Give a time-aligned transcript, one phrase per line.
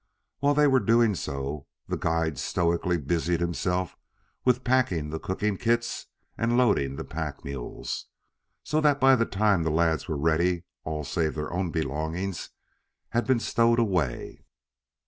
[0.39, 3.95] While they were doing so the guide stoically busied himself
[4.43, 6.07] with packing the cooking kits
[6.39, 8.07] and loading the pack mules,
[8.63, 12.49] so that by the time the lads were ready all save their own belongings
[13.09, 14.43] had been stowed away.